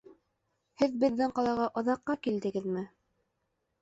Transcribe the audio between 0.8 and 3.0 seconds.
Һеҙ беҙҙең ҡалаға оҙаҡҡа килдегеҙме?